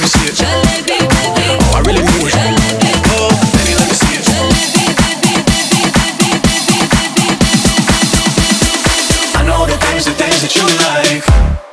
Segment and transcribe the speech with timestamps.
[0.00, 0.38] let me see it.
[0.40, 0.96] Baby.
[1.60, 2.32] Oh, I really need it.
[3.12, 4.24] Oh, baby, let me see it.
[4.24, 8.64] Baby, baby, baby, baby, baby, baby.
[9.36, 11.69] I know the things, the things that you like.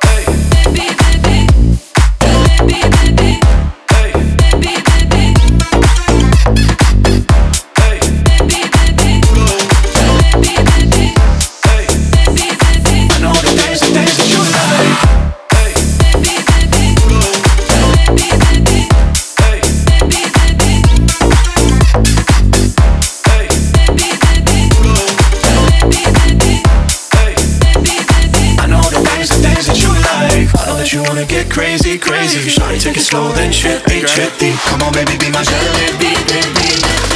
[29.58, 30.54] things that you like?
[30.54, 32.40] I know that you wanna get crazy, crazy.
[32.50, 34.54] Shawty, take it slow, then trippy, trippy.
[34.70, 36.68] Come on, baby, be my jalebi, baby.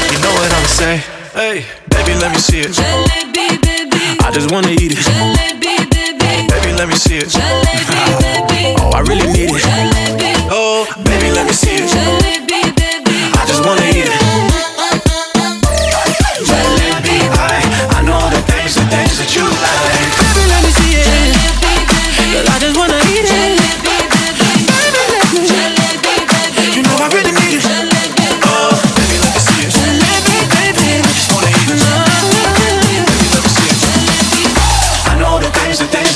[0.10, 0.98] You know what I'ma say?
[1.34, 2.74] Hey, baby, let me see it.
[4.22, 4.98] I just wanna eat it.
[4.98, 6.48] Jalebi, baby.
[6.50, 8.21] Baby, let me see it.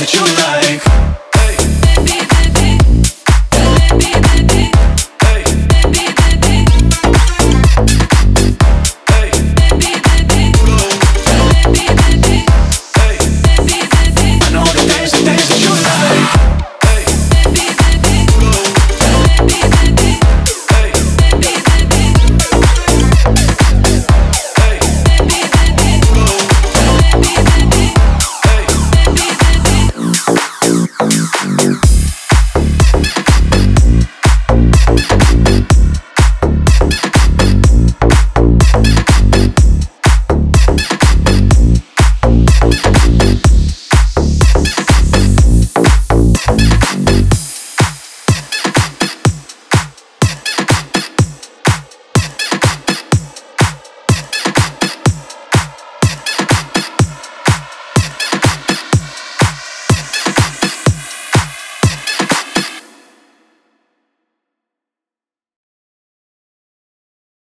[0.06, 0.45] Зачем?